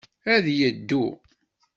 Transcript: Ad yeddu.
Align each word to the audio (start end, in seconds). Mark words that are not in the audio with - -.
Ad 0.33 0.45
yeddu. 0.57 1.05